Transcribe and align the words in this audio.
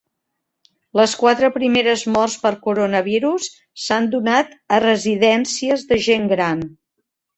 Les 0.99 1.11
quatre 1.23 1.49
primeres 1.57 2.05
morts 2.15 2.37
per 2.45 2.51
coronavirus 2.63 3.49
s'han 3.83 4.09
donat 4.17 4.57
a 4.79 4.81
residències 4.87 5.85
de 5.93 6.01
gent 6.07 6.27
gran 6.33 6.65